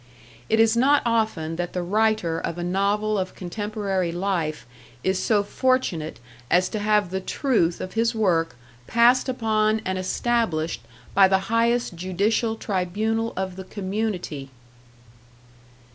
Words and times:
It 0.49 0.59
is 0.59 0.75
not 0.75 1.03
often 1.05 1.57
that 1.57 1.73
the 1.73 1.83
writer 1.83 2.39
of 2.39 2.57
a 2.57 2.63
novel 2.63 3.19
of 3.19 3.35
contemporary 3.35 4.11
life 4.11 4.65
is 5.03 5.21
so 5.21 5.43
fortunate 5.43 6.19
as 6.49 6.69
to 6.69 6.79
have 6.79 7.11
the 7.11 7.21
truth 7.21 7.79
of 7.79 7.93
his 7.93 8.15
work 8.15 8.55
passed 8.87 9.29
upon 9.29 9.79
and 9.85 9.99
established 9.99 10.81
by 11.13 11.27
the 11.27 11.53
highest 11.53 11.93
judicial 11.93 12.55
tribunal 12.55 13.31
of 13.37 13.57
the 13.57 13.63
community! 13.63 14.49